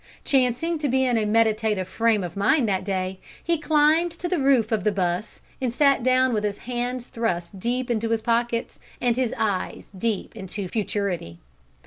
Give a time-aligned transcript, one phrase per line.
[0.25, 4.39] Chancing to be in a meditative frame of mind that day, he climbed to the
[4.39, 8.79] roof of the 'bus, and sat down with his hands thrust deep into his pockets,
[8.99, 11.37] and his eyes deep into futurity.